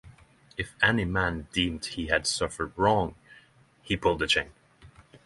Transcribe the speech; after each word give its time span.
If 0.57 0.73
any 0.81 1.05
man 1.05 1.47
deemed 1.53 1.85
he 1.85 2.07
had 2.07 2.25
suffered 2.25 2.73
wrong, 2.75 3.13
he 3.83 3.95
pulled 3.95 4.17
the 4.17 4.25
chain. 4.25 4.49